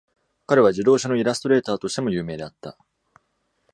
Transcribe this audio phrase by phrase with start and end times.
[0.47, 2.75] 彼は児童書のイラストレーターとしても有名であった。